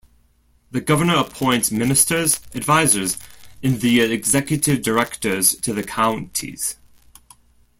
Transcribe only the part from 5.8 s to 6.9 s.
Counties.